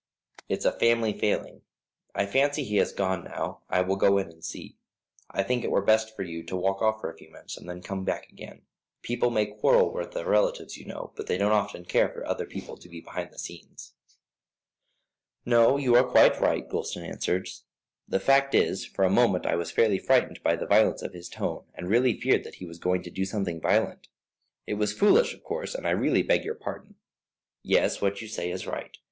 [0.49, 1.61] "It's a family failing.
[2.15, 3.61] I fancy he has gone now.
[3.69, 4.77] I will go in and see.
[5.29, 7.69] I think it were best for you to walk off for a few minutes, and
[7.69, 8.63] then come back again.
[9.03, 12.47] People may quarrel with their relatives, you know, but they don't often care for other
[12.47, 13.93] people to be behind the scenes."
[15.45, 17.47] "No, you are quite right," Gulston answered;
[18.07, 21.29] "the fact is, for the moment I was fairly frightened by the violence of his
[21.29, 24.07] tone, and really feared that he was going to do something violent.
[24.65, 26.95] It was foolish, of course, and I really beg your pardon.
[27.61, 28.97] Yes, what you say is quite right.